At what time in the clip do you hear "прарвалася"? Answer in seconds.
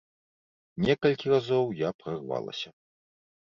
2.01-2.69